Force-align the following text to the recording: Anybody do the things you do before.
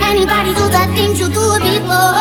Anybody 0.00 0.54
do 0.54 0.68
the 0.68 0.92
things 0.94 1.20
you 1.20 1.28
do 1.28 1.58
before. 1.60 2.15